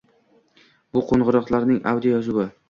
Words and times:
—Bu 0.97 1.03
qoʻngʻiroqlarning 1.11 1.79
audioyozuvi. 1.93 2.49